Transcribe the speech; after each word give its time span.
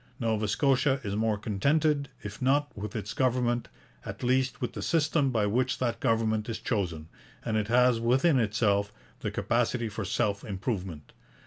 Nova 0.19 0.47
Scotia 0.47 0.99
is 1.03 1.15
more 1.15 1.37
contented, 1.37 2.09
if 2.23 2.41
not 2.41 2.75
with 2.75 2.95
its 2.95 3.13
government, 3.13 3.67
at 4.03 4.23
least 4.23 4.59
with 4.59 4.73
the 4.73 4.81
system 4.81 5.29
by 5.29 5.45
which 5.45 5.77
that 5.77 5.99
government 5.99 6.49
is 6.49 6.57
chosen, 6.57 7.07
and 7.45 7.55
it 7.55 7.67
has 7.67 7.99
within 7.99 8.39
itself 8.39 8.91
the 9.19 9.29
capacity 9.29 9.89
for 9.89 10.03
self 10.03 10.43
improvement. 10.43 11.13